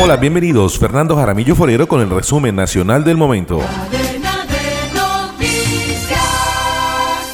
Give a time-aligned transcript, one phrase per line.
[0.00, 0.78] Hola, bienvenidos.
[0.78, 3.60] Fernando Jaramillo Forero con el resumen nacional del momento.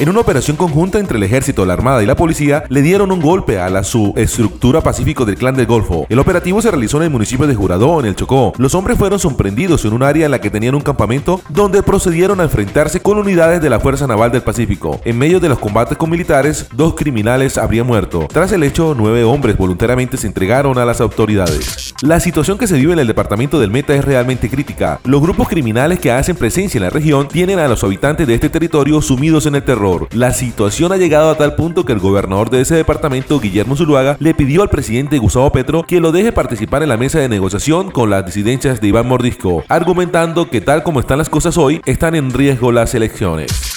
[0.01, 3.21] En una operación conjunta entre el ejército, la armada y la policía, le dieron un
[3.21, 6.07] golpe a la subestructura pacífico del clan del Golfo.
[6.09, 8.55] El operativo se realizó en el municipio de Juradó, en el Chocó.
[8.57, 12.41] Los hombres fueron sorprendidos en un área en la que tenían un campamento donde procedieron
[12.41, 14.99] a enfrentarse con unidades de la Fuerza Naval del Pacífico.
[15.05, 18.27] En medio de los combates con militares, dos criminales habrían muerto.
[18.33, 21.95] Tras el hecho, nueve hombres voluntariamente se entregaron a las autoridades.
[22.01, 24.99] La situación que se vive en el departamento del Meta es realmente crítica.
[25.05, 28.49] Los grupos criminales que hacen presencia en la región tienen a los habitantes de este
[28.49, 29.90] territorio sumidos en el terror.
[30.13, 34.17] La situación ha llegado a tal punto que el gobernador de ese departamento, Guillermo Zuluaga,
[34.21, 37.91] le pidió al presidente Gustavo Petro que lo deje participar en la mesa de negociación
[37.91, 42.15] con las disidencias de Iván Mordisco, argumentando que tal como están las cosas hoy, están
[42.15, 43.70] en riesgo las elecciones.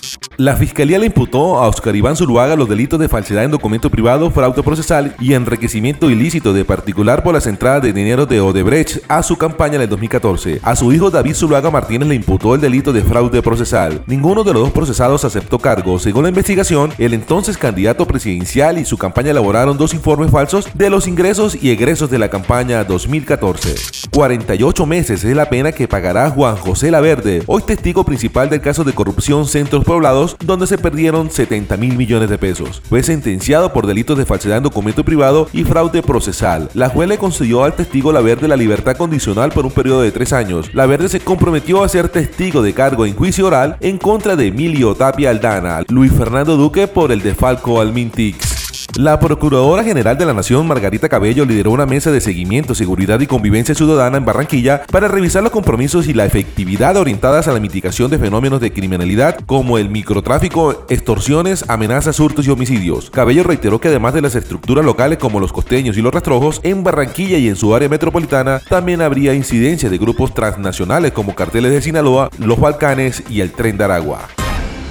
[0.43, 4.29] La fiscalía le imputó a Oscar Iván Zuluaga los delitos de falsedad en documento privado,
[4.29, 9.23] fraude procesal y enriquecimiento ilícito de particular por las entradas de dinero de Odebrecht a
[9.23, 10.59] su campaña en el 2014.
[10.61, 14.03] A su hijo David Zuluaga Martínez le imputó el delito de fraude procesal.
[14.05, 15.97] Ninguno de los dos procesados aceptó cargo.
[15.97, 20.89] Según la investigación, el entonces candidato presidencial y su campaña elaboraron dos informes falsos de
[20.89, 24.09] los ingresos y egresos de la campaña 2014.
[24.11, 28.83] 48 meses es la pena que pagará Juan José Laverde, hoy testigo principal del caso
[28.83, 32.81] de corrupción Centros Poblados donde se perdieron 70 mil millones de pesos.
[32.87, 36.69] Fue sentenciado por delitos de falsedad en documento privado y fraude procesal.
[36.73, 40.11] La juez le concedió al testigo la verde la libertad condicional por un periodo de
[40.11, 40.73] tres años.
[40.73, 44.47] La verde se comprometió a ser testigo de cargo en juicio oral en contra de
[44.47, 48.52] Emilio Tapia Aldana, Luis Fernando Duque por el defalco al Mintix.
[48.97, 53.25] La Procuradora General de la Nación, Margarita Cabello, lideró una mesa de seguimiento, seguridad y
[53.25, 58.11] convivencia ciudadana en Barranquilla para revisar los compromisos y la efectividad orientadas a la mitigación
[58.11, 63.09] de fenómenos de criminalidad como el microtráfico, extorsiones, amenazas, hurtos y homicidios.
[63.09, 66.83] Cabello reiteró que además de las estructuras locales como los costeños y los rastrojos, en
[66.83, 71.81] Barranquilla y en su área metropolitana también habría incidencia de grupos transnacionales como carteles de
[71.81, 74.27] Sinaloa, los Balcanes y el Tren de Aragua.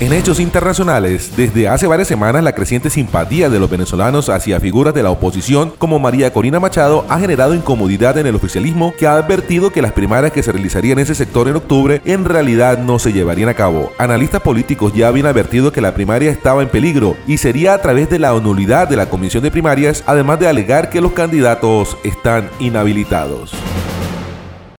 [0.00, 4.94] En hechos internacionales, desde hace varias semanas la creciente simpatía de los venezolanos hacia figuras
[4.94, 9.16] de la oposición como María Corina Machado ha generado incomodidad en el oficialismo que ha
[9.16, 12.98] advertido que las primarias que se realizarían en ese sector en octubre en realidad no
[12.98, 13.92] se llevarían a cabo.
[13.98, 18.08] Analistas políticos ya habían advertido que la primaria estaba en peligro y sería a través
[18.08, 22.48] de la nulidad de la comisión de primarias, además de alegar que los candidatos están
[22.58, 23.52] inhabilitados.